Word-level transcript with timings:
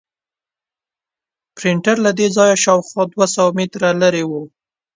پرنټر 1.57 1.95
له 2.05 2.11
دې 2.17 2.27
ځایه 2.37 2.55
شاوخوا 2.63 3.03
دوه 3.13 3.25
سوه 3.35 3.49
متره 3.57 3.89
لرې 4.01 4.23
و. 4.29 4.31